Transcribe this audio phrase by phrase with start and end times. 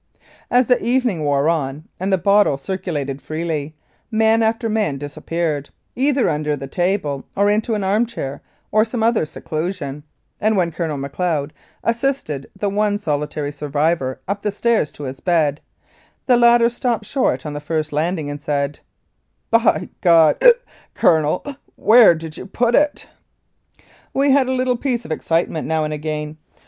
[0.49, 3.75] As the evening wore on, and the bottle circulated freely,
[4.09, 8.41] man after man disappeared, either under the table or into an arm chair
[8.71, 10.01] or some other seclusion,
[10.39, 11.53] and when Colonel Macleod
[11.83, 15.61] assisted the one solitary survivor up the stairs to his bed,
[16.25, 18.79] the latter stopped short on the first landing and said,"
[19.51, 20.53] By God (hie),
[20.95, 21.43] Colonel,
[21.77, 23.07] w here d'you put it?"
[24.15, 26.37] We had a little piece of excitement now and again.